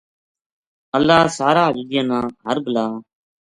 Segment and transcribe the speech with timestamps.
[0.95, 2.85] اللہ ساراں اجڑیاں نا ہر بلا